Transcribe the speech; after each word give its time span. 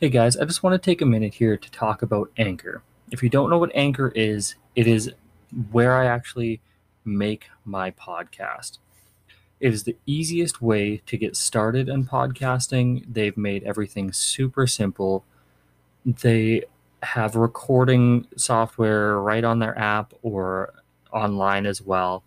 Hey 0.00 0.10
guys, 0.10 0.36
I 0.36 0.44
just 0.44 0.62
want 0.62 0.80
to 0.80 0.90
take 0.90 1.02
a 1.02 1.06
minute 1.06 1.34
here 1.34 1.56
to 1.56 1.70
talk 1.72 2.02
about 2.02 2.30
Anchor. 2.38 2.82
If 3.10 3.20
you 3.20 3.28
don't 3.28 3.50
know 3.50 3.58
what 3.58 3.74
Anchor 3.74 4.12
is, 4.14 4.54
it 4.76 4.86
is 4.86 5.12
where 5.72 5.96
I 5.96 6.06
actually 6.06 6.60
make 7.04 7.48
my 7.64 7.90
podcast. 7.90 8.78
It 9.58 9.74
is 9.74 9.82
the 9.82 9.96
easiest 10.06 10.62
way 10.62 10.98
to 11.06 11.16
get 11.16 11.34
started 11.34 11.88
in 11.88 12.04
podcasting. 12.04 13.06
They've 13.12 13.36
made 13.36 13.64
everything 13.64 14.12
super 14.12 14.68
simple. 14.68 15.24
They 16.06 16.62
have 17.02 17.34
recording 17.34 18.28
software 18.36 19.18
right 19.18 19.42
on 19.42 19.58
their 19.58 19.76
app 19.76 20.14
or 20.22 20.74
online 21.12 21.66
as 21.66 21.82
well. 21.82 22.22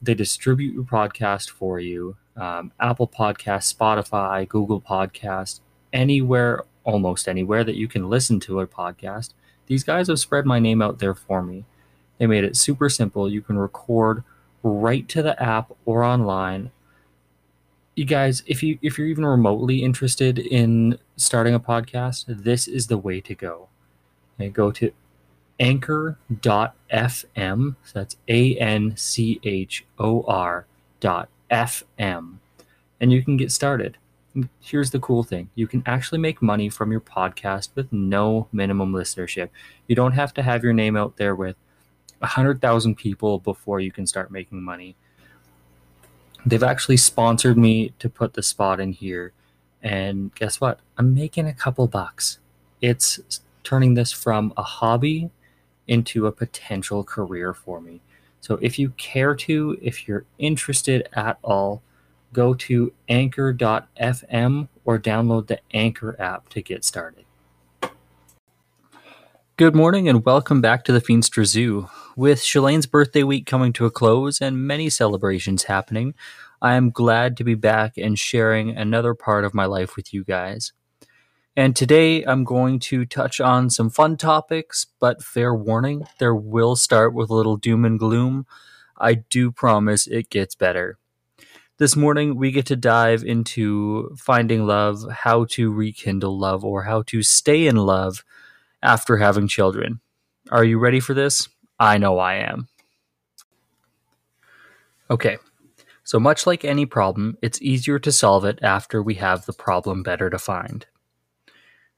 They 0.00 0.14
distribute 0.14 0.72
your 0.72 0.84
podcast 0.84 1.50
for 1.50 1.78
you. 1.78 2.16
Um, 2.38 2.72
Apple 2.80 3.06
Podcast, 3.06 3.70
Spotify, 3.74 4.48
Google 4.48 4.80
Podcast, 4.80 5.60
anywhere 5.92 6.64
almost 6.86 7.28
anywhere 7.28 7.64
that 7.64 7.76
you 7.76 7.88
can 7.88 8.08
listen 8.08 8.40
to 8.40 8.60
a 8.60 8.66
podcast. 8.66 9.34
These 9.66 9.84
guys 9.84 10.08
have 10.08 10.18
spread 10.18 10.46
my 10.46 10.58
name 10.58 10.80
out 10.80 11.00
there 11.00 11.14
for 11.14 11.42
me. 11.42 11.64
They 12.18 12.26
made 12.26 12.44
it 12.44 12.56
super 12.56 12.88
simple. 12.88 13.28
You 13.28 13.42
can 13.42 13.58
record 13.58 14.24
right 14.62 15.06
to 15.08 15.22
the 15.22 15.40
app 15.42 15.72
or 15.84 16.02
online. 16.02 16.70
You 17.94 18.04
guys, 18.04 18.42
if 18.46 18.62
you 18.62 18.78
if 18.80 18.96
you're 18.96 19.08
even 19.08 19.26
remotely 19.26 19.82
interested 19.82 20.38
in 20.38 20.98
starting 21.16 21.54
a 21.54 21.60
podcast, 21.60 22.24
this 22.28 22.68
is 22.68 22.86
the 22.86 22.98
way 22.98 23.20
to 23.22 23.34
go. 23.34 23.68
Okay, 24.38 24.48
go 24.48 24.70
to 24.70 24.92
anchor.fm. 25.58 26.26
So 27.84 27.92
that's 27.94 28.16
A 28.28 28.56
N 28.56 28.96
C 28.96 29.40
H 29.42 29.84
O 29.98 30.22
R 30.22 30.66
dot 31.00 31.28
FM. 31.50 32.36
And 33.00 33.12
you 33.12 33.22
can 33.22 33.36
get 33.36 33.52
started 33.52 33.98
here's 34.60 34.90
the 34.90 34.98
cool 34.98 35.22
thing 35.22 35.48
you 35.54 35.66
can 35.66 35.82
actually 35.86 36.18
make 36.18 36.42
money 36.42 36.68
from 36.68 36.90
your 36.90 37.00
podcast 37.00 37.70
with 37.74 37.92
no 37.92 38.48
minimum 38.52 38.92
listenership. 38.92 39.48
You 39.86 39.96
don't 39.96 40.12
have 40.12 40.34
to 40.34 40.42
have 40.42 40.62
your 40.62 40.72
name 40.72 40.96
out 40.96 41.16
there 41.16 41.34
with 41.34 41.56
100,000 42.18 42.94
people 42.96 43.38
before 43.38 43.80
you 43.80 43.92
can 43.92 44.06
start 44.06 44.30
making 44.30 44.62
money. 44.62 44.96
They've 46.44 46.62
actually 46.62 46.96
sponsored 46.96 47.58
me 47.58 47.92
to 47.98 48.08
put 48.08 48.34
the 48.34 48.42
spot 48.42 48.80
in 48.80 48.92
here. 48.92 49.32
And 49.82 50.34
guess 50.34 50.60
what? 50.60 50.80
I'm 50.96 51.14
making 51.14 51.46
a 51.46 51.54
couple 51.54 51.86
bucks. 51.86 52.38
It's 52.80 53.40
turning 53.64 53.94
this 53.94 54.12
from 54.12 54.52
a 54.56 54.62
hobby 54.62 55.30
into 55.88 56.26
a 56.26 56.32
potential 56.32 57.04
career 57.04 57.52
for 57.52 57.80
me. 57.80 58.00
So 58.40 58.58
if 58.62 58.78
you 58.78 58.90
care 58.90 59.34
to, 59.34 59.76
if 59.82 60.06
you're 60.06 60.24
interested 60.38 61.08
at 61.14 61.38
all, 61.42 61.82
go 62.36 62.52
to 62.52 62.92
anchor.fm 63.08 64.68
or 64.84 64.98
download 64.98 65.46
the 65.46 65.58
Anchor 65.72 66.14
app 66.20 66.50
to 66.50 66.60
get 66.60 66.84
started. 66.84 67.24
Good 69.56 69.74
morning 69.74 70.06
and 70.06 70.22
welcome 70.22 70.60
back 70.60 70.84
to 70.84 70.92
the 70.92 71.00
Feenstra 71.00 71.46
Zoo. 71.46 71.88
With 72.14 72.40
Shalane's 72.40 72.84
birthday 72.84 73.22
week 73.22 73.46
coming 73.46 73.72
to 73.72 73.86
a 73.86 73.90
close 73.90 74.42
and 74.42 74.66
many 74.66 74.90
celebrations 74.90 75.62
happening, 75.62 76.12
I 76.60 76.74
am 76.74 76.90
glad 76.90 77.38
to 77.38 77.44
be 77.44 77.54
back 77.54 77.96
and 77.96 78.18
sharing 78.18 78.76
another 78.76 79.14
part 79.14 79.46
of 79.46 79.54
my 79.54 79.64
life 79.64 79.96
with 79.96 80.12
you 80.12 80.22
guys. 80.22 80.74
And 81.56 81.74
today 81.74 82.22
I'm 82.22 82.44
going 82.44 82.80
to 82.80 83.06
touch 83.06 83.40
on 83.40 83.70
some 83.70 83.88
fun 83.88 84.18
topics, 84.18 84.86
but 85.00 85.22
fair 85.22 85.54
warning, 85.54 86.06
there 86.18 86.34
will 86.34 86.76
start 86.76 87.14
with 87.14 87.30
a 87.30 87.34
little 87.34 87.56
doom 87.56 87.86
and 87.86 87.98
gloom. 87.98 88.44
I 88.98 89.14
do 89.14 89.50
promise 89.50 90.06
it 90.06 90.28
gets 90.28 90.54
better. 90.54 90.98
This 91.78 91.94
morning, 91.94 92.36
we 92.36 92.52
get 92.52 92.64
to 92.66 92.76
dive 92.76 93.22
into 93.22 94.16
finding 94.16 94.66
love, 94.66 95.04
how 95.10 95.44
to 95.50 95.70
rekindle 95.70 96.38
love, 96.38 96.64
or 96.64 96.84
how 96.84 97.02
to 97.02 97.22
stay 97.22 97.66
in 97.66 97.76
love 97.76 98.24
after 98.82 99.18
having 99.18 99.46
children. 99.46 100.00
Are 100.50 100.64
you 100.64 100.78
ready 100.78 101.00
for 101.00 101.12
this? 101.12 101.50
I 101.78 101.98
know 101.98 102.18
I 102.18 102.36
am. 102.36 102.68
Okay, 105.10 105.36
so 106.02 106.18
much 106.18 106.46
like 106.46 106.64
any 106.64 106.86
problem, 106.86 107.36
it's 107.42 107.60
easier 107.60 107.98
to 107.98 108.10
solve 108.10 108.46
it 108.46 108.58
after 108.62 109.02
we 109.02 109.16
have 109.16 109.44
the 109.44 109.52
problem 109.52 110.02
better 110.02 110.30
defined. 110.30 110.86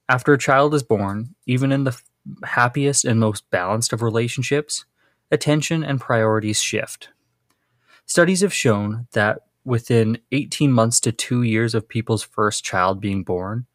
After 0.09 0.33
a 0.33 0.39
child 0.39 0.75
is 0.75 0.83
born, 0.83 1.37
even 1.47 1.71
in 1.71 1.85
the 1.85 1.97
happiest 2.43 3.05
and 3.05 3.21
most 3.21 3.49
balanced 3.51 3.93
of 3.93 4.03
relationships, 4.03 4.87
attention 5.31 5.85
and 5.85 6.01
priorities 6.01 6.61
shift. 6.61 7.11
Studies 8.07 8.41
have 8.41 8.53
shown 8.53 9.07
that 9.13 9.43
within 9.69 10.19
18 10.33 10.73
months 10.73 10.99
to 10.99 11.13
two 11.13 11.43
years 11.43 11.75
of 11.75 11.89
people's 11.89 12.23
first 12.23 12.65
child 12.65 13.03
being 13.03 13.23
born, 13.23 13.67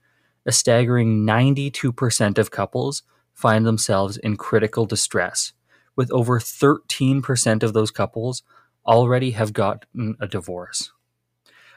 a 0.43 0.51
staggering 0.51 1.23
92% 1.23 2.39
of 2.39 2.49
couples 2.49 3.03
find 3.31 3.63
themselves 3.65 4.17
in 4.17 4.35
critical 4.35 4.87
distress, 4.87 5.53
with 5.95 6.11
over 6.11 6.39
13% 6.39 7.61
of 7.61 7.73
those 7.73 7.91
couples 7.91 8.41
already 8.87 9.31
have 9.31 9.53
gotten 9.53 10.17
a 10.19 10.27
divorce. 10.27 10.91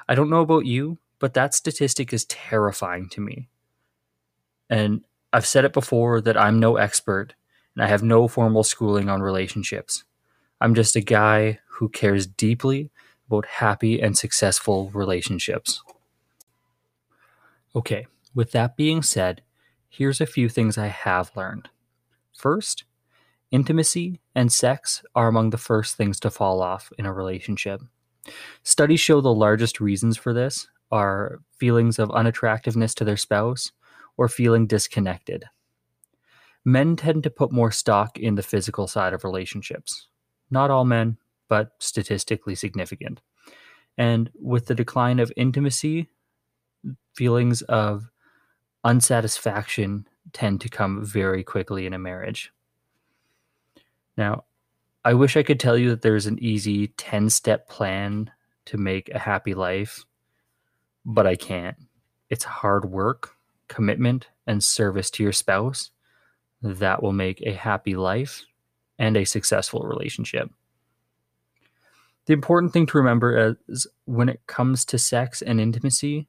I 0.08 0.14
don't 0.14 0.30
know 0.30 0.40
about 0.40 0.64
you, 0.64 0.98
but 1.18 1.34
that 1.34 1.52
statistic 1.54 2.12
is 2.12 2.24
terrifying 2.24 3.10
to 3.10 3.20
me. 3.20 3.48
And 4.70 5.04
I've 5.30 5.46
said 5.46 5.66
it 5.66 5.74
before 5.74 6.22
that 6.22 6.38
I'm 6.38 6.58
no 6.58 6.76
expert 6.76 7.34
and 7.74 7.84
I 7.84 7.88
have 7.88 8.02
no 8.02 8.28
formal 8.28 8.64
schooling 8.64 9.10
on 9.10 9.20
relationships. 9.20 10.04
I'm 10.58 10.74
just 10.74 10.96
a 10.96 11.02
guy 11.02 11.58
who 11.68 11.90
cares 11.90 12.26
deeply 12.26 12.90
about 13.26 13.46
happy 13.46 14.00
and 14.00 14.16
successful 14.16 14.90
relationships. 14.94 15.82
Okay, 17.74 18.06
with 18.34 18.52
that 18.52 18.76
being 18.76 19.02
said, 19.02 19.42
here's 19.88 20.20
a 20.20 20.26
few 20.26 20.48
things 20.48 20.78
I 20.78 20.86
have 20.86 21.32
learned. 21.36 21.68
First, 22.36 22.84
intimacy 23.50 24.20
and 24.34 24.52
sex 24.52 25.02
are 25.14 25.28
among 25.28 25.50
the 25.50 25.58
first 25.58 25.96
things 25.96 26.20
to 26.20 26.30
fall 26.30 26.62
off 26.62 26.92
in 26.98 27.06
a 27.06 27.12
relationship. 27.12 27.80
Studies 28.62 29.00
show 29.00 29.20
the 29.20 29.32
largest 29.32 29.80
reasons 29.80 30.16
for 30.16 30.32
this 30.32 30.68
are 30.90 31.40
feelings 31.58 31.98
of 31.98 32.10
unattractiveness 32.10 32.94
to 32.94 33.04
their 33.04 33.16
spouse 33.16 33.72
or 34.16 34.28
feeling 34.28 34.66
disconnected. 34.66 35.44
Men 36.64 36.96
tend 36.96 37.22
to 37.22 37.30
put 37.30 37.52
more 37.52 37.70
stock 37.70 38.18
in 38.18 38.34
the 38.34 38.42
physical 38.42 38.86
side 38.86 39.12
of 39.12 39.24
relationships. 39.24 40.08
Not 40.50 40.70
all 40.70 40.84
men, 40.84 41.18
but 41.48 41.72
statistically 41.78 42.54
significant. 42.54 43.20
And 43.98 44.30
with 44.40 44.66
the 44.66 44.74
decline 44.74 45.18
of 45.18 45.32
intimacy, 45.36 46.08
feelings 47.14 47.62
of 47.62 48.10
unsatisfaction 48.84 50.06
tend 50.32 50.60
to 50.60 50.68
come 50.68 51.04
very 51.04 51.42
quickly 51.42 51.86
in 51.86 51.94
a 51.94 51.98
marriage. 51.98 52.52
Now, 54.16 54.44
I 55.04 55.14
wish 55.14 55.36
I 55.36 55.42
could 55.42 55.60
tell 55.60 55.78
you 55.78 55.90
that 55.90 56.02
there's 56.02 56.26
an 56.26 56.38
easy 56.42 56.88
10 56.88 57.30
step 57.30 57.68
plan 57.68 58.30
to 58.66 58.76
make 58.76 59.08
a 59.08 59.18
happy 59.18 59.54
life, 59.54 60.04
but 61.04 61.26
I 61.26 61.36
can't. 61.36 61.76
It's 62.28 62.44
hard 62.44 62.86
work, 62.86 63.36
commitment, 63.68 64.26
and 64.46 64.62
service 64.62 65.10
to 65.12 65.22
your 65.22 65.32
spouse 65.32 65.90
that 66.62 67.02
will 67.02 67.12
make 67.12 67.40
a 67.42 67.52
happy 67.52 67.94
life 67.94 68.44
and 68.98 69.16
a 69.16 69.24
successful 69.24 69.82
relationship 69.82 70.50
the 72.26 72.32
important 72.34 72.72
thing 72.72 72.86
to 72.86 72.98
remember 72.98 73.56
is 73.68 73.86
when 74.06 74.28
it 74.28 74.40
comes 74.46 74.84
to 74.86 74.98
sex 74.98 75.42
and 75.42 75.60
intimacy 75.60 76.28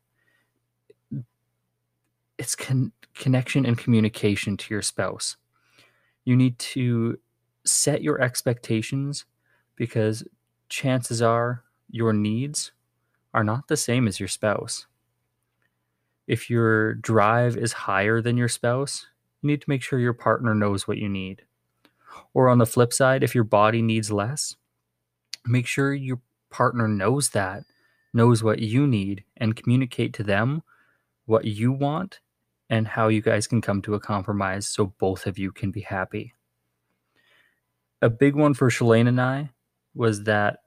it's 2.38 2.56
con- 2.56 2.92
connection 3.16 3.66
and 3.66 3.78
communication 3.78 4.58
to 4.58 4.74
your 4.74 4.82
spouse 4.84 5.38
you 6.26 6.36
need 6.36 6.58
to 6.60 7.20
set 7.66 8.02
your 8.04 8.22
expectations 8.22 9.26
because 9.76 10.24
chances 10.70 11.22
are 11.22 11.64
your 11.90 12.14
needs 12.14 12.72
are 13.34 13.44
not 13.44 13.68
the 13.68 13.78
same 13.78 14.08
as 14.08 14.20
your 14.20 14.30
spouse 14.30 14.88
If 16.28 16.50
your 16.50 16.96
drive 16.96 17.58
is 17.58 17.74
higher 17.74 18.22
than 18.22 18.38
your 18.38 18.50
spouse, 18.50 19.08
you 19.42 19.48
need 19.48 19.62
to 19.62 19.70
make 19.70 19.82
sure 19.84 20.00
your 20.00 20.14
partner 20.14 20.54
knows 20.56 20.88
what 20.88 20.98
you 20.98 21.10
need. 21.10 21.44
Or 22.34 22.50
on 22.50 22.58
the 22.60 22.66
flip 22.66 22.94
side, 22.94 23.24
if 23.24 23.36
your 23.36 23.44
body 23.46 23.82
needs 23.82 24.12
less, 24.12 24.56
make 25.48 25.68
sure 25.68 25.94
your 25.94 26.20
partner 26.50 26.88
knows 26.88 27.30
that, 27.30 27.64
knows 28.14 28.44
what 28.44 28.60
you 28.60 28.88
need, 28.88 29.24
and 29.36 29.56
communicate 29.56 30.14
to 30.14 30.24
them 30.24 30.64
what 31.26 31.46
you 31.46 31.72
want 31.72 32.20
and 32.70 32.88
how 32.88 33.08
you 33.08 33.22
guys 33.22 33.48
can 33.48 33.62
come 33.62 33.82
to 33.82 33.94
a 33.94 34.00
compromise 34.00 34.68
so 34.68 34.94
both 34.98 35.26
of 35.26 35.38
you 35.38 35.52
can 35.52 35.72
be 35.72 35.82
happy. 35.82 36.34
A 38.02 38.10
big 38.10 38.36
one 38.36 38.54
for 38.54 38.70
Shalane 38.70 39.08
and 39.08 39.20
I 39.20 39.52
was 39.96 40.24
that 40.24 40.60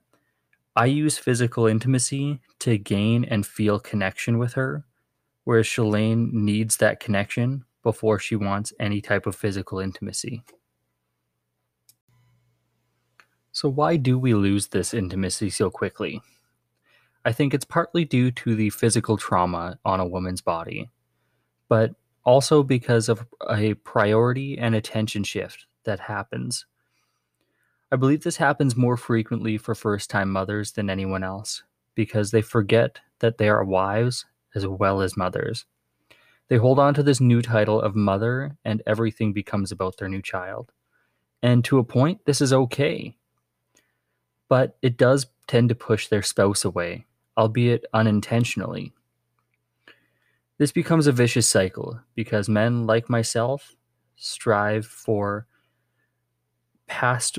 I 0.76 0.86
use 0.86 1.18
physical 1.18 1.66
intimacy 1.66 2.40
to 2.60 2.78
gain 2.78 3.24
and 3.24 3.46
feel 3.46 3.78
connection 3.78 4.38
with 4.38 4.54
her, 4.54 4.84
whereas 5.44 5.66
Shalane 5.66 6.32
needs 6.32 6.76
that 6.78 7.00
connection 7.00 7.64
before 7.82 8.18
she 8.18 8.36
wants 8.36 8.72
any 8.78 9.00
type 9.00 9.26
of 9.26 9.34
physical 9.34 9.78
intimacy. 9.78 10.42
So, 13.52 13.68
why 13.68 13.96
do 13.96 14.18
we 14.18 14.34
lose 14.34 14.68
this 14.68 14.94
intimacy 14.94 15.50
so 15.50 15.70
quickly? 15.70 16.20
I 17.24 17.32
think 17.32 17.52
it's 17.52 17.64
partly 17.64 18.04
due 18.04 18.30
to 18.32 18.54
the 18.54 18.70
physical 18.70 19.16
trauma 19.16 19.78
on 19.84 20.00
a 20.00 20.06
woman's 20.06 20.40
body, 20.40 20.88
but 21.68 21.94
also 22.24 22.62
because 22.62 23.08
of 23.08 23.26
a 23.50 23.74
priority 23.74 24.56
and 24.58 24.74
attention 24.74 25.24
shift 25.24 25.66
that 25.84 26.00
happens. 26.00 26.66
I 27.92 27.96
believe 27.96 28.22
this 28.22 28.36
happens 28.36 28.76
more 28.76 28.96
frequently 28.96 29.58
for 29.58 29.74
first 29.74 30.10
time 30.10 30.30
mothers 30.30 30.72
than 30.72 30.88
anyone 30.88 31.24
else 31.24 31.64
because 31.94 32.30
they 32.30 32.42
forget 32.42 33.00
that 33.18 33.38
they 33.38 33.48
are 33.48 33.64
wives 33.64 34.24
as 34.54 34.66
well 34.66 35.02
as 35.02 35.16
mothers. 35.16 35.66
They 36.48 36.56
hold 36.56 36.78
on 36.78 36.94
to 36.94 37.02
this 37.02 37.20
new 37.20 37.42
title 37.42 37.80
of 37.80 37.94
mother, 37.94 38.56
and 38.64 38.82
everything 38.84 39.32
becomes 39.32 39.70
about 39.70 39.96
their 39.98 40.08
new 40.08 40.20
child. 40.20 40.72
And 41.42 41.64
to 41.64 41.78
a 41.78 41.84
point, 41.84 42.24
this 42.24 42.40
is 42.40 42.52
okay. 42.52 43.16
But 44.50 44.76
it 44.82 44.98
does 44.98 45.28
tend 45.46 45.70
to 45.70 45.74
push 45.74 46.08
their 46.08 46.22
spouse 46.22 46.64
away, 46.64 47.06
albeit 47.38 47.86
unintentionally. 47.94 48.92
This 50.58 50.72
becomes 50.72 51.06
a 51.06 51.12
vicious 51.12 51.46
cycle 51.46 52.00
because 52.14 52.48
men 52.48 52.84
like 52.84 53.08
myself 53.08 53.76
strive 54.16 54.84
for 54.84 55.46
past 56.86 57.38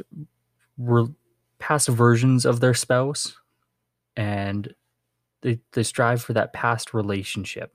re- 0.78 1.14
past 1.60 1.90
versions 1.90 2.46
of 2.46 2.62
their 2.62 2.74
spouse 2.74 3.38
and 4.16 4.74
they, 5.42 5.60
they 5.74 5.84
strive 5.84 6.22
for 6.22 6.34
that 6.34 6.54
past 6.54 6.94
relationship. 6.94 7.74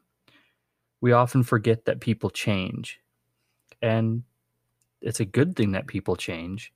We 1.00 1.12
often 1.12 1.42
forget 1.42 1.84
that 1.84 2.00
people 2.00 2.30
change. 2.30 3.00
And 3.82 4.22
it's 5.02 5.20
a 5.20 5.24
good 5.26 5.54
thing 5.54 5.72
that 5.72 5.86
people 5.86 6.16
change 6.16 6.72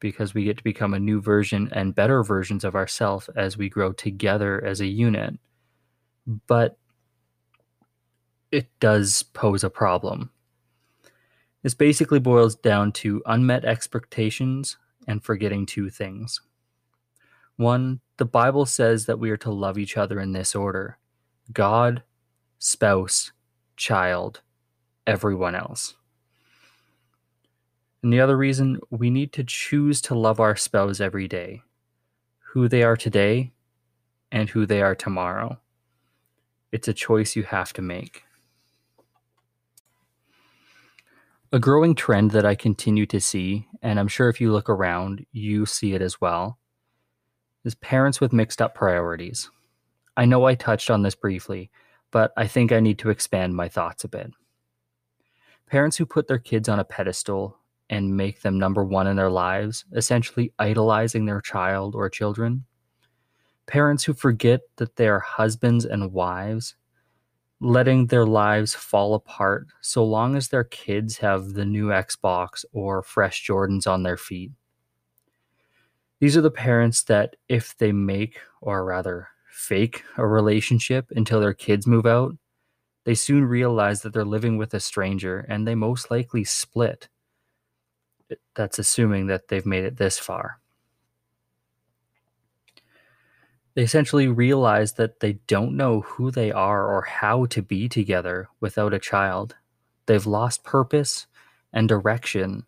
because 0.00 0.34
we 0.34 0.44
get 0.44 0.56
to 0.56 0.64
become 0.64 0.94
a 0.94 0.98
new 0.98 1.20
version 1.20 1.68
and 1.72 1.94
better 1.94 2.22
versions 2.22 2.64
of 2.64 2.74
ourselves 2.74 3.28
as 3.36 3.56
we 3.56 3.68
grow 3.68 3.92
together 3.92 4.64
as 4.64 4.80
a 4.80 4.86
unit. 4.86 5.38
But 6.46 6.78
it 8.50 8.68
does 8.80 9.22
pose 9.22 9.62
a 9.62 9.70
problem. 9.70 10.30
This 11.62 11.74
basically 11.74 12.18
boils 12.18 12.56
down 12.56 12.92
to 12.92 13.22
unmet 13.26 13.64
expectations 13.64 14.78
and 15.06 15.22
forgetting 15.22 15.66
two 15.66 15.90
things. 15.90 16.40
One, 17.56 18.00
the 18.16 18.24
Bible 18.24 18.64
says 18.64 19.06
that 19.06 19.18
we 19.18 19.30
are 19.30 19.36
to 19.38 19.50
love 19.50 19.78
each 19.78 19.96
other 19.96 20.18
in 20.18 20.32
this 20.32 20.54
order 20.54 20.98
God, 21.52 22.02
spouse, 22.58 23.32
child, 23.76 24.40
everyone 25.06 25.54
else. 25.54 25.96
And 28.02 28.12
the 28.12 28.20
other 28.20 28.36
reason, 28.36 28.80
we 28.90 29.10
need 29.10 29.32
to 29.34 29.44
choose 29.44 30.00
to 30.02 30.14
love 30.14 30.40
our 30.40 30.56
spouse 30.56 31.00
every 31.00 31.28
day, 31.28 31.62
who 32.52 32.68
they 32.68 32.82
are 32.82 32.96
today 32.96 33.52
and 34.32 34.48
who 34.48 34.64
they 34.64 34.80
are 34.80 34.94
tomorrow. 34.94 35.60
It's 36.72 36.88
a 36.88 36.94
choice 36.94 37.36
you 37.36 37.42
have 37.42 37.72
to 37.74 37.82
make. 37.82 38.24
A 41.52 41.58
growing 41.58 41.96
trend 41.96 42.30
that 42.30 42.46
I 42.46 42.54
continue 42.54 43.06
to 43.06 43.20
see, 43.20 43.66
and 43.82 43.98
I'm 43.98 44.08
sure 44.08 44.28
if 44.28 44.40
you 44.40 44.52
look 44.52 44.70
around, 44.70 45.26
you 45.32 45.66
see 45.66 45.94
it 45.94 46.00
as 46.00 46.20
well, 46.20 46.58
is 47.64 47.74
parents 47.74 48.20
with 48.20 48.32
mixed 48.32 48.62
up 48.62 48.74
priorities. 48.74 49.50
I 50.16 50.24
know 50.24 50.44
I 50.44 50.54
touched 50.54 50.90
on 50.90 51.02
this 51.02 51.16
briefly, 51.16 51.70
but 52.12 52.32
I 52.36 52.46
think 52.46 52.70
I 52.72 52.80
need 52.80 52.98
to 53.00 53.10
expand 53.10 53.56
my 53.56 53.68
thoughts 53.68 54.04
a 54.04 54.08
bit. 54.08 54.30
Parents 55.66 55.96
who 55.96 56.06
put 56.06 56.28
their 56.28 56.38
kids 56.38 56.68
on 56.68 56.78
a 56.78 56.84
pedestal 56.84 57.58
and 57.90 58.16
make 58.16 58.40
them 58.40 58.58
number 58.58 58.84
one 58.84 59.06
in 59.06 59.16
their 59.16 59.30
lives, 59.30 59.84
essentially 59.92 60.52
idolizing 60.58 61.26
their 61.26 61.40
child 61.40 61.94
or 61.94 62.08
children. 62.08 62.64
Parents 63.66 64.04
who 64.04 64.14
forget 64.14 64.60
that 64.76 64.96
they 64.96 65.08
are 65.08 65.20
husbands 65.20 65.84
and 65.84 66.12
wives 66.12 66.76
letting 67.60 68.06
their 68.06 68.24
lives 68.24 68.74
fall 68.74 69.14
apart 69.14 69.66
so 69.82 70.02
long 70.02 70.34
as 70.34 70.48
their 70.48 70.64
kids 70.64 71.18
have 71.18 71.52
the 71.52 71.64
new 71.64 71.88
Xbox 71.88 72.64
or 72.72 73.02
fresh 73.02 73.46
Jordans 73.46 73.86
on 73.86 74.02
their 74.02 74.16
feet. 74.16 74.52
These 76.20 76.36
are 76.36 76.42
the 76.42 76.50
parents 76.50 77.02
that, 77.04 77.36
if 77.48 77.76
they 77.76 77.92
make, 77.92 78.38
or 78.60 78.84
rather 78.84 79.28
fake, 79.50 80.04
a 80.16 80.26
relationship 80.26 81.10
until 81.14 81.40
their 81.40 81.54
kids 81.54 81.86
move 81.86 82.06
out, 82.06 82.34
they 83.04 83.14
soon 83.14 83.44
realize 83.44 84.02
that 84.02 84.12
they're 84.12 84.24
living 84.24 84.56
with 84.56 84.72
a 84.74 84.80
stranger 84.80 85.40
and 85.48 85.66
they 85.66 85.74
most 85.74 86.10
likely 86.10 86.44
split. 86.44 87.08
That's 88.54 88.78
assuming 88.78 89.26
that 89.26 89.48
they've 89.48 89.66
made 89.66 89.84
it 89.84 89.96
this 89.96 90.18
far. 90.18 90.60
They 93.74 93.82
essentially 93.82 94.28
realize 94.28 94.94
that 94.94 95.20
they 95.20 95.34
don't 95.46 95.76
know 95.76 96.00
who 96.00 96.30
they 96.30 96.50
are 96.50 96.86
or 96.86 97.02
how 97.02 97.46
to 97.46 97.62
be 97.62 97.88
together 97.88 98.48
without 98.60 98.92
a 98.92 98.98
child. 98.98 99.54
They've 100.06 100.26
lost 100.26 100.64
purpose 100.64 101.26
and 101.72 101.88
direction. 101.88 102.66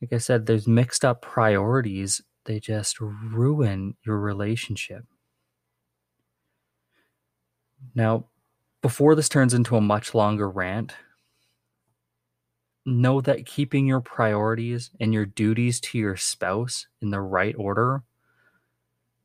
Like 0.00 0.12
I 0.12 0.18
said, 0.18 0.44
there's 0.44 0.68
mixed 0.68 1.04
up 1.04 1.22
priorities. 1.22 2.22
They 2.44 2.60
just 2.60 3.00
ruin 3.00 3.96
your 4.04 4.20
relationship. 4.20 5.04
Now, 7.94 8.26
before 8.82 9.14
this 9.14 9.28
turns 9.28 9.54
into 9.54 9.76
a 9.76 9.80
much 9.80 10.14
longer 10.14 10.50
rant, 10.50 10.94
know 12.86 13.20
that 13.20 13.46
keeping 13.46 13.86
your 13.86 14.00
priorities 14.00 14.90
and 15.00 15.12
your 15.12 15.26
duties 15.26 15.80
to 15.80 15.98
your 15.98 16.16
spouse 16.16 16.86
in 17.02 17.10
the 17.10 17.20
right 17.20 17.54
order 17.58 18.02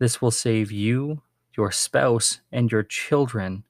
this 0.02 0.20
will 0.20 0.32
save 0.32 0.72
you, 0.72 1.22
your 1.56 1.72
spouse, 1.72 2.40
and 2.52 2.72
your 2.72 2.82
children 2.82 3.66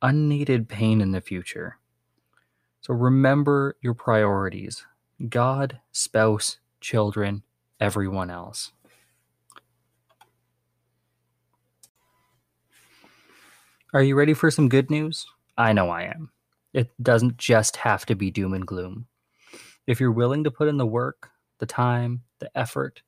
unneeded 0.00 0.66
pain 0.66 1.02
in 1.02 1.12
the 1.12 1.20
future. 1.20 1.76
So 2.80 2.94
remember 2.94 3.76
your 3.82 3.92
priorities 3.92 4.86
God, 5.28 5.80
spouse, 5.92 6.56
children, 6.80 7.42
everyone 7.78 8.30
else. 8.30 8.72
Are 13.92 14.02
you 14.02 14.16
ready 14.16 14.32
for 14.32 14.50
some 14.50 14.70
good 14.70 14.90
news? 14.90 15.26
I 15.58 15.74
know 15.74 15.90
I 15.90 16.04
am. 16.04 16.30
It 16.72 16.92
doesn't 17.02 17.36
just 17.36 17.76
have 17.76 18.06
to 18.06 18.14
be 18.14 18.30
doom 18.30 18.54
and 18.54 18.66
gloom. 18.66 19.06
If 19.86 20.00
you're 20.00 20.12
willing 20.12 20.44
to 20.44 20.50
put 20.50 20.68
in 20.68 20.76
the 20.76 20.86
work, 20.86 21.30
the 21.58 21.66
time, 21.66 22.22
the 22.38 22.50
effort, 22.56 23.02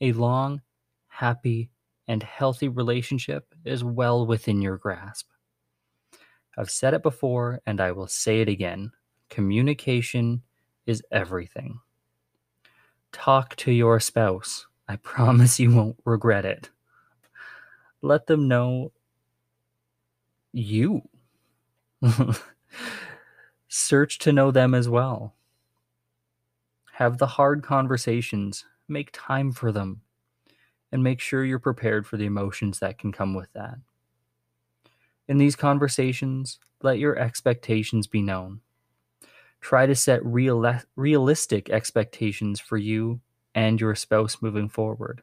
a 0.00 0.12
long, 0.12 0.62
happy, 1.08 1.70
and 2.08 2.22
healthy 2.22 2.68
relationship 2.68 3.54
is 3.64 3.84
well 3.84 4.26
within 4.26 4.60
your 4.60 4.76
grasp. 4.76 5.28
I've 6.56 6.70
said 6.70 6.94
it 6.94 7.02
before 7.02 7.60
and 7.66 7.80
I 7.80 7.92
will 7.92 8.08
say 8.08 8.40
it 8.40 8.48
again 8.48 8.92
communication 9.30 10.42
is 10.84 11.02
everything. 11.10 11.80
Talk 13.12 13.56
to 13.56 13.72
your 13.72 13.98
spouse. 13.98 14.66
I 14.88 14.96
promise 15.02 15.58
you 15.58 15.74
won't 15.74 15.96
regret 16.04 16.44
it. 16.44 16.68
Let 18.02 18.26
them 18.26 18.48
know 18.48 18.92
you. 20.52 21.08
Search 23.68 24.18
to 24.18 24.32
know 24.32 24.50
them 24.50 24.74
as 24.74 24.88
well. 24.88 25.34
Have 26.96 27.18
the 27.18 27.26
hard 27.26 27.62
conversations. 27.62 28.64
Make 28.88 29.10
time 29.12 29.52
for 29.52 29.72
them 29.72 30.02
and 30.92 31.02
make 31.02 31.20
sure 31.20 31.44
you're 31.44 31.58
prepared 31.58 32.06
for 32.06 32.18
the 32.18 32.26
emotions 32.26 32.78
that 32.78 32.98
can 32.98 33.12
come 33.12 33.34
with 33.34 33.50
that. 33.54 33.76
In 35.26 35.38
these 35.38 35.56
conversations, 35.56 36.58
let 36.82 36.98
your 36.98 37.18
expectations 37.18 38.06
be 38.06 38.20
known. 38.20 38.60
Try 39.60 39.86
to 39.86 39.94
set 39.94 40.24
real, 40.24 40.80
realistic 40.94 41.70
expectations 41.70 42.60
for 42.60 42.76
you 42.76 43.20
and 43.54 43.80
your 43.80 43.94
spouse 43.94 44.42
moving 44.42 44.68
forward. 44.68 45.22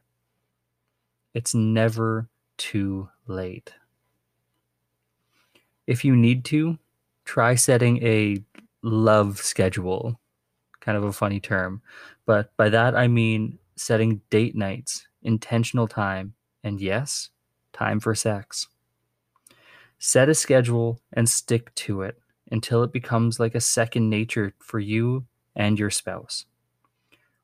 It's 1.34 1.54
never 1.54 2.28
too 2.56 3.08
late. 3.28 3.74
If 5.86 6.04
you 6.04 6.16
need 6.16 6.44
to, 6.46 6.78
try 7.24 7.54
setting 7.54 8.02
a 8.04 8.42
love 8.82 9.38
schedule. 9.38 10.18
Kind 10.80 10.96
of 10.96 11.04
a 11.04 11.12
funny 11.12 11.40
term. 11.40 11.82
But 12.26 12.56
by 12.56 12.68
that, 12.70 12.94
I 12.94 13.08
mean 13.08 13.58
setting 13.76 14.20
date 14.30 14.54
nights, 14.54 15.06
intentional 15.22 15.86
time, 15.86 16.34
and 16.62 16.80
yes, 16.80 17.30
time 17.72 18.00
for 18.00 18.14
sex. 18.14 18.68
Set 19.98 20.28
a 20.28 20.34
schedule 20.34 21.00
and 21.12 21.28
stick 21.28 21.74
to 21.74 22.02
it 22.02 22.18
until 22.50 22.82
it 22.82 22.92
becomes 22.92 23.38
like 23.38 23.54
a 23.54 23.60
second 23.60 24.08
nature 24.08 24.54
for 24.58 24.78
you 24.80 25.26
and 25.54 25.78
your 25.78 25.90
spouse. 25.90 26.46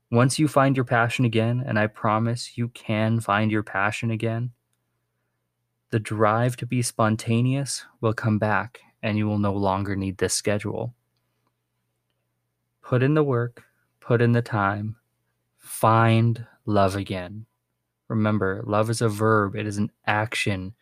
Once 0.09 0.39
you 0.39 0.47
find 0.47 0.75
your 0.75 0.85
passion 0.85 1.25
again, 1.25 1.63
and 1.65 1.77
I 1.77 1.87
promise 1.87 2.57
you 2.57 2.69
can 2.69 3.19
find 3.19 3.51
your 3.51 3.63
passion 3.63 4.09
again, 4.09 4.51
the 5.89 5.99
drive 5.99 6.57
to 6.57 6.65
be 6.65 6.81
spontaneous 6.81 7.85
will 8.01 8.13
come 8.13 8.39
back 8.39 8.79
and 9.03 9.17
you 9.17 9.27
will 9.27 9.37
no 9.37 9.53
longer 9.53 9.95
need 9.95 10.17
this 10.17 10.33
schedule. 10.33 10.93
Put 12.87 13.03
in 13.03 13.15
the 13.15 13.23
work, 13.23 13.65
put 13.99 14.21
in 14.21 14.31
the 14.31 14.41
time, 14.41 14.95
find 15.57 16.47
love 16.65 16.95
again. 16.95 17.45
Remember, 18.07 18.63
love 18.65 18.89
is 18.89 19.01
a 19.01 19.09
verb, 19.09 19.57
it 19.57 19.67
is 19.67 19.77
an 19.77 19.91
action, 20.05 20.73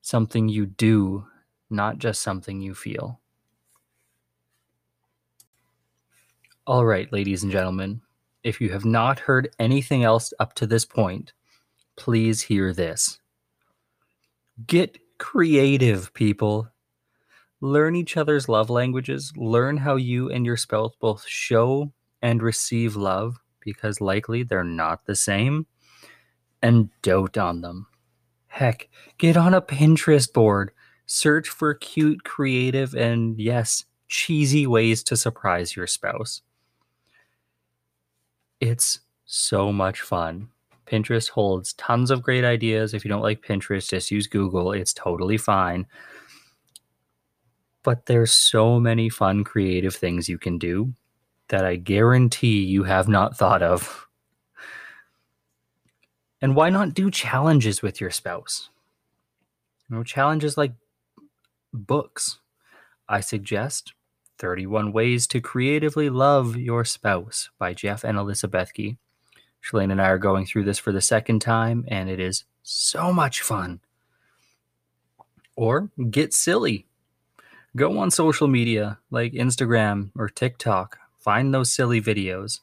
something 0.00 0.48
you 0.48 0.66
do, 0.66 1.24
not 1.70 1.98
just 1.98 2.22
something 2.22 2.60
you 2.60 2.74
feel. 2.74 3.20
All 6.66 6.84
right, 6.84 7.12
ladies 7.12 7.44
and 7.44 7.52
gentlemen, 7.52 8.00
if 8.42 8.60
you 8.60 8.70
have 8.70 8.84
not 8.84 9.20
heard 9.20 9.54
anything 9.60 10.02
else 10.02 10.34
up 10.40 10.54
to 10.54 10.66
this 10.66 10.84
point, 10.84 11.34
please 11.94 12.42
hear 12.42 12.72
this. 12.72 13.20
Get 14.66 14.98
creative, 15.18 16.12
people. 16.14 16.68
Learn 17.64 17.96
each 17.96 18.18
other's 18.18 18.46
love 18.46 18.68
languages. 18.68 19.32
Learn 19.38 19.78
how 19.78 19.96
you 19.96 20.30
and 20.30 20.44
your 20.44 20.58
spouse 20.58 20.92
both 21.00 21.26
show 21.26 21.90
and 22.20 22.42
receive 22.42 22.94
love 22.94 23.38
because 23.60 24.02
likely 24.02 24.42
they're 24.42 24.62
not 24.62 25.06
the 25.06 25.16
same. 25.16 25.66
And 26.62 26.90
dote 27.00 27.38
on 27.38 27.62
them. 27.62 27.86
Heck, 28.48 28.90
get 29.16 29.38
on 29.38 29.54
a 29.54 29.62
Pinterest 29.62 30.30
board. 30.30 30.72
Search 31.06 31.48
for 31.48 31.72
cute, 31.72 32.22
creative, 32.22 32.94
and 32.94 33.40
yes, 33.40 33.86
cheesy 34.08 34.66
ways 34.66 35.02
to 35.04 35.16
surprise 35.16 35.74
your 35.74 35.86
spouse. 35.86 36.42
It's 38.60 39.00
so 39.24 39.72
much 39.72 40.02
fun. 40.02 40.50
Pinterest 40.86 41.30
holds 41.30 41.72
tons 41.72 42.10
of 42.10 42.22
great 42.22 42.44
ideas. 42.44 42.92
If 42.92 43.06
you 43.06 43.08
don't 43.08 43.22
like 43.22 43.40
Pinterest, 43.40 43.88
just 43.88 44.10
use 44.10 44.26
Google. 44.26 44.72
It's 44.72 44.92
totally 44.92 45.38
fine. 45.38 45.86
But 47.84 48.06
there's 48.06 48.32
so 48.32 48.80
many 48.80 49.08
fun 49.08 49.44
creative 49.44 49.94
things 49.94 50.28
you 50.28 50.38
can 50.38 50.58
do 50.58 50.94
that 51.48 51.64
I 51.64 51.76
guarantee 51.76 52.64
you 52.64 52.82
have 52.84 53.06
not 53.06 53.36
thought 53.36 53.62
of. 53.62 54.08
And 56.40 56.56
why 56.56 56.70
not 56.70 56.94
do 56.94 57.10
challenges 57.10 57.82
with 57.82 58.00
your 58.00 58.10
spouse? 58.10 58.70
You 59.88 59.96
know, 59.96 60.02
challenges 60.02 60.58
like 60.58 60.72
books. 61.72 62.40
I 63.08 63.20
suggest 63.20 63.92
31 64.38 64.92
Ways 64.92 65.26
to 65.28 65.40
Creatively 65.40 66.08
Love 66.08 66.56
Your 66.56 66.84
Spouse 66.84 67.50
by 67.58 67.74
Jeff 67.74 68.02
and 68.02 68.18
Elizabeth 68.18 68.72
Key. 68.72 68.96
Shalane 69.62 69.92
and 69.92 70.00
I 70.00 70.08
are 70.08 70.18
going 70.18 70.46
through 70.46 70.64
this 70.64 70.78
for 70.78 70.92
the 70.92 71.00
second 71.00 71.40
time, 71.40 71.84
and 71.88 72.08
it 72.10 72.20
is 72.20 72.44
so 72.62 73.12
much 73.12 73.40
fun. 73.40 73.80
Or 75.56 75.90
get 76.10 76.34
silly. 76.34 76.86
Go 77.76 77.98
on 77.98 78.12
social 78.12 78.46
media 78.46 78.98
like 79.10 79.32
Instagram 79.32 80.10
or 80.16 80.28
TikTok. 80.28 80.96
Find 81.18 81.52
those 81.52 81.72
silly 81.72 82.00
videos. 82.00 82.60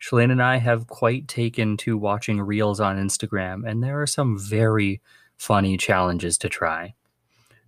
Shalane 0.00 0.30
and 0.30 0.42
I 0.42 0.58
have 0.58 0.86
quite 0.86 1.26
taken 1.26 1.76
to 1.78 1.98
watching 1.98 2.40
reels 2.40 2.80
on 2.80 2.98
Instagram, 2.98 3.68
and 3.68 3.82
there 3.82 4.00
are 4.00 4.06
some 4.06 4.38
very 4.38 5.00
funny 5.36 5.76
challenges 5.76 6.38
to 6.38 6.48
try 6.48 6.94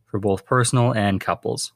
for 0.04 0.20
both 0.20 0.46
personal 0.46 0.92
and 0.92 1.20
couples. 1.20 1.72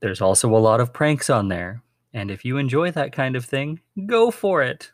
There's 0.00 0.20
also 0.20 0.54
a 0.54 0.58
lot 0.58 0.80
of 0.80 0.92
pranks 0.92 1.30
on 1.30 1.48
there, 1.48 1.82
and 2.12 2.30
if 2.30 2.44
you 2.44 2.58
enjoy 2.58 2.90
that 2.90 3.12
kind 3.12 3.36
of 3.36 3.44
thing, 3.46 3.80
go 4.06 4.30
for 4.30 4.62
it. 4.62 4.90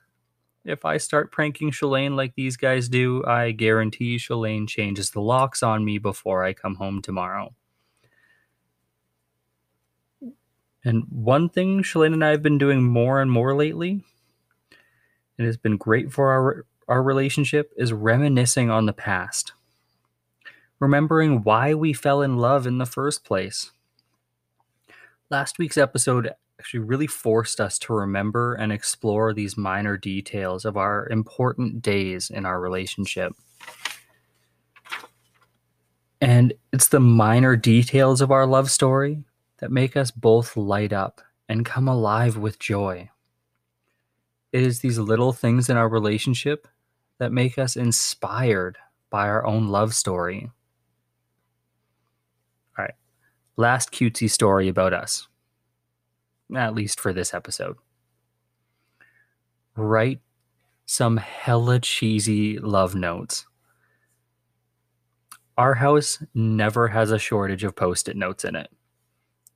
If 0.64 0.84
I 0.84 0.98
start 0.98 1.32
pranking 1.32 1.72
Shalane 1.72 2.14
like 2.14 2.34
these 2.36 2.56
guys 2.56 2.88
do, 2.88 3.24
I 3.26 3.50
guarantee 3.52 4.18
Shalane 4.18 4.68
changes 4.68 5.10
the 5.10 5.20
locks 5.20 5.62
on 5.64 5.84
me 5.84 5.98
before 5.98 6.44
I 6.44 6.52
come 6.52 6.76
home 6.76 7.02
tomorrow. 7.02 7.54
And 10.84 11.04
one 11.10 11.48
thing 11.48 11.82
Shalane 11.82 12.12
and 12.12 12.24
I 12.24 12.30
have 12.30 12.42
been 12.42 12.58
doing 12.58 12.82
more 12.82 13.20
and 13.20 13.30
more 13.30 13.54
lately, 13.54 14.04
and 15.36 15.46
has 15.46 15.56
been 15.56 15.76
great 15.76 16.12
for 16.12 16.30
our 16.30 16.66
our 16.88 17.02
relationship, 17.02 17.72
is 17.76 17.92
reminiscing 17.92 18.70
on 18.70 18.86
the 18.86 18.94
past. 18.94 19.52
Remembering 20.80 21.42
why 21.42 21.74
we 21.74 21.92
fell 21.92 22.22
in 22.22 22.38
love 22.38 22.66
in 22.66 22.78
the 22.78 22.86
first 22.86 23.24
place. 23.24 23.72
Last 25.28 25.58
week's 25.58 25.76
episode 25.76 26.32
actually 26.58 26.80
really 26.80 27.06
forced 27.06 27.60
us 27.60 27.78
to 27.80 27.92
remember 27.92 28.54
and 28.54 28.72
explore 28.72 29.34
these 29.34 29.56
minor 29.56 29.96
details 29.96 30.64
of 30.64 30.76
our 30.76 31.06
important 31.10 31.82
days 31.82 32.30
in 32.30 32.46
our 32.46 32.60
relationship. 32.60 33.32
And 36.20 36.54
it's 36.72 36.88
the 36.88 37.00
minor 37.00 37.54
details 37.54 38.20
of 38.20 38.30
our 38.30 38.46
love 38.46 38.70
story 38.70 39.24
that 39.58 39.70
make 39.70 39.96
us 39.96 40.10
both 40.10 40.56
light 40.56 40.92
up 40.92 41.20
and 41.48 41.64
come 41.64 41.88
alive 41.88 42.36
with 42.36 42.58
joy. 42.58 43.10
It 44.52 44.62
is 44.62 44.80
these 44.80 44.98
little 44.98 45.32
things 45.32 45.68
in 45.68 45.76
our 45.76 45.88
relationship 45.88 46.68
that 47.18 47.32
make 47.32 47.58
us 47.58 47.76
inspired 47.76 48.78
by 49.10 49.28
our 49.28 49.44
own 49.46 49.68
love 49.68 49.94
story. 49.94 50.50
All 52.78 52.84
right, 52.84 52.94
last 53.56 53.92
cutesy 53.92 54.30
story 54.30 54.68
about 54.68 54.92
us 54.92 55.28
at 56.56 56.74
least 56.74 57.00
for 57.00 57.12
this 57.12 57.34
episode. 57.34 57.76
Write 59.76 60.20
some 60.86 61.18
hella 61.18 61.80
cheesy 61.80 62.58
love 62.58 62.94
notes. 62.94 63.46
Our 65.56 65.74
house 65.74 66.22
never 66.34 66.88
has 66.88 67.10
a 67.10 67.18
shortage 67.18 67.64
of 67.64 67.76
post 67.76 68.08
it 68.08 68.16
notes 68.16 68.44
in 68.44 68.56
it, 68.56 68.70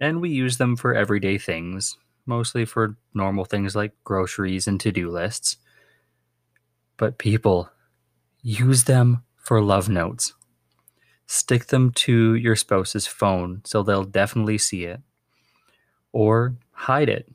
and 0.03 0.21
we 0.21 0.31
use 0.31 0.59
them 0.59 0.75
for 0.75 0.93
everyday 0.93 1.39
things, 1.39 1.97
mostly 2.27 2.65
for 2.65 2.97
normal 3.15 3.45
things 3.45 3.77
like 3.77 3.93
groceries 4.03 4.67
and 4.67 4.81
to 4.81 4.91
do 4.91 5.09
lists. 5.09 5.59
But 6.97 7.19
people, 7.19 7.71
use 8.43 8.83
them 8.83 9.23
for 9.37 9.63
love 9.63 9.89
notes. 9.89 10.35
Stick 11.29 11.67
them 11.67 11.93
to 11.93 12.35
your 12.35 12.57
spouse's 12.57 13.07
phone 13.07 13.63
so 13.65 13.85
they'll 13.85 14.03
definitely 14.03 14.59
see 14.59 14.87
it. 14.87 15.01
Or 16.11 16.57
hide 16.73 17.09
it, 17.09 17.31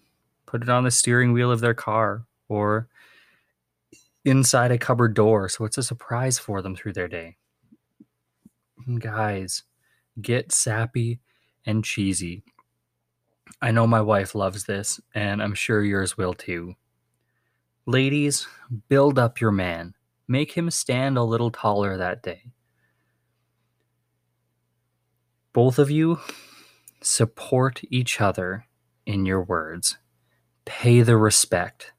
put 0.45 0.62
it 0.62 0.67
on 0.69 0.83
the 0.83 0.91
steering 0.91 1.31
wheel 1.31 1.50
of 1.50 1.62
their 1.62 1.74
car 1.74 2.25
or 2.50 2.89
inside 4.25 4.71
a 4.71 4.77
cupboard 4.77 5.13
door 5.13 5.47
so 5.47 5.63
it's 5.63 5.77
a 5.77 5.83
surprise 5.83 6.38
for 6.38 6.62
them 6.62 6.75
through 6.75 6.93
their 6.93 7.07
day. 7.07 7.38
Guys, 9.00 9.63
get 10.21 10.51
sappy 10.51 11.21
and 11.65 11.86
cheesy. 11.86 12.43
I 13.61 13.71
know 13.71 13.87
my 13.87 14.01
wife 14.01 14.35
loves 14.35 14.65
this, 14.65 14.99
and 15.15 15.41
I'm 15.41 15.53
sure 15.53 15.83
yours 15.83 16.17
will 16.17 16.33
too. 16.33 16.75
Ladies, 17.85 18.47
build 18.89 19.17
up 19.17 19.39
your 19.39 19.51
man. 19.51 19.93
Make 20.27 20.51
him 20.51 20.69
stand 20.69 21.17
a 21.17 21.23
little 21.23 21.51
taller 21.51 21.97
that 21.97 22.21
day. 22.21 22.43
Both 25.53 25.79
of 25.79 25.89
you 25.89 26.19
support 27.01 27.81
each 27.89 28.19
other 28.19 28.65
in 29.05 29.25
your 29.25 29.41
words. 29.41 29.97
Pay 30.65 31.01
the 31.01 31.17
respect. 31.17 31.93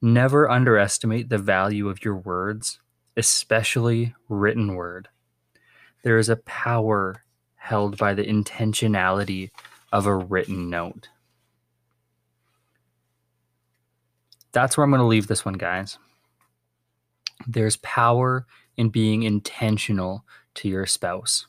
Never 0.00 0.50
underestimate 0.50 1.28
the 1.28 1.38
value 1.38 1.88
of 1.88 2.04
your 2.04 2.16
words, 2.16 2.80
especially 3.16 4.14
written 4.28 4.74
word. 4.74 5.08
There 6.02 6.18
is 6.18 6.28
a 6.28 6.36
power 6.36 7.22
held 7.56 7.96
by 7.96 8.14
the 8.14 8.24
intentionality 8.24 9.50
of 9.94 10.06
a 10.06 10.14
written 10.14 10.68
note. 10.68 11.08
That's 14.50 14.76
where 14.76 14.82
I'm 14.82 14.90
going 14.90 14.98
to 14.98 15.06
leave 15.06 15.28
this 15.28 15.44
one, 15.44 15.54
guys. 15.54 15.98
There's 17.46 17.76
power 17.76 18.44
in 18.76 18.88
being 18.88 19.22
intentional 19.22 20.24
to 20.56 20.68
your 20.68 20.84
spouse. 20.84 21.46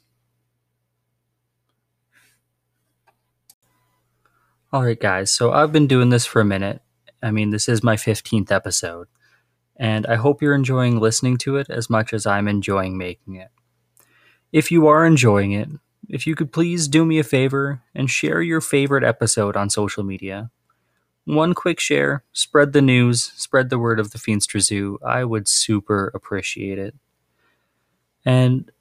All 4.72 4.84
right, 4.84 5.00
guys. 5.00 5.32
So 5.32 5.52
I've 5.52 5.72
been 5.72 5.88
doing 5.88 6.10
this 6.10 6.28
for 6.28 6.40
a 6.40 6.46
minute. 6.46 6.84
I 7.24 7.32
mean, 7.32 7.50
this 7.50 7.68
is 7.68 7.82
my 7.82 7.96
15th 7.96 8.52
episode. 8.52 9.08
And 9.75 10.06
I 10.06 10.16
hope 10.16 10.44
you're 10.44 10.54
enjoying 10.54 11.00
listening 11.00 11.38
to 11.40 11.58
it 11.58 11.68
as 11.72 11.90
much 11.90 12.14
as 12.14 12.28
I'm 12.28 12.48
enjoying 12.48 12.96
making 12.96 13.38
it. 13.38 13.50
If 14.52 14.72
you 14.72 14.86
are 14.86 15.04
enjoying 15.04 15.54
it, 15.54 15.68
if 16.10 16.28
you 16.28 16.36
could 16.36 16.52
please 16.52 16.88
do 16.88 17.06
me 17.06 17.20
a 17.20 17.24
favor 17.24 17.82
and 17.94 18.10
share 18.10 18.42
your 18.42 18.62
favorite 18.62 19.04
episode 19.04 19.56
on 19.56 19.70
social 19.70 20.04
media. 20.04 20.52
One 21.26 21.54
quick 21.54 21.80
share, 21.80 22.24
spread 22.34 22.74
the 22.74 22.82
news, 22.82 23.32
spread 23.36 23.70
the 23.70 23.80
word 23.80 24.00
of 24.00 24.12
the 24.12 24.20
Feenstra 24.20 24.62
Zoo. 24.62 25.00
I 25.04 25.24
would 25.24 25.48
super 25.48 26.12
appreciate 26.14 26.78
it. 26.78 26.96
And 28.24 28.72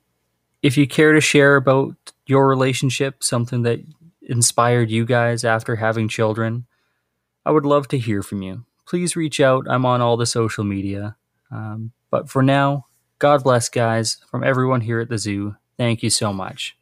if 0.62 0.76
you 0.76 0.86
care 0.86 1.12
to 1.12 1.20
share 1.20 1.56
about 1.56 1.96
your 2.26 2.48
relationship, 2.48 3.22
something 3.22 3.62
that 3.62 3.80
inspired 4.22 4.90
you 4.90 5.04
guys 5.04 5.44
after 5.44 5.76
having 5.76 6.08
children, 6.08 6.66
I 7.46 7.50
would 7.50 7.66
love 7.66 7.88
to 7.88 7.98
hear 7.98 8.22
from 8.22 8.42
you. 8.42 8.64
Please 8.86 9.16
reach 9.16 9.40
out. 9.40 9.66
I'm 9.68 9.86
on 9.86 10.00
all 10.00 10.16
the 10.16 10.26
social 10.26 10.64
media. 10.64 11.16
Um, 11.50 11.92
but 12.10 12.28
for 12.28 12.42
now, 12.42 12.86
God 13.18 13.42
bless, 13.42 13.68
guys. 13.68 14.18
From 14.30 14.44
everyone 14.44 14.82
here 14.82 15.00
at 15.00 15.08
the 15.08 15.18
zoo, 15.18 15.56
thank 15.76 16.02
you 16.02 16.10
so 16.10 16.32
much. 16.32 16.76